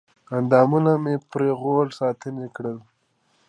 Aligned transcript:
اندامونه 0.37 0.91
مې 1.03 1.15
پرې 1.29 1.49
غوړ 1.59 1.85
شانتې 1.97 2.47
کړل 2.55 2.77